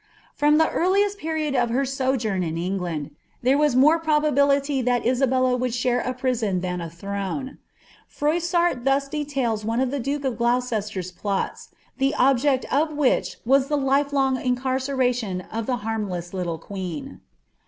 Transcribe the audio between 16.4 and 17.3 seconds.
qneeo.